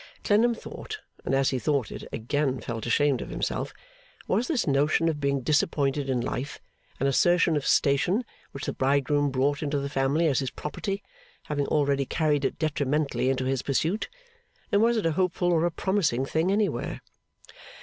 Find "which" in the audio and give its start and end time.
8.51-8.65